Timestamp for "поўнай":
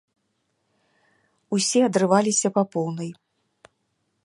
2.77-3.11